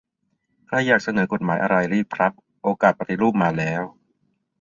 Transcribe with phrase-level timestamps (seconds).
[0.67, 2.31] ใครอยากเสนอกฎหมายอะไร รีบครับ
[2.63, 3.81] โอกาสปฏิรูปมาแล้ว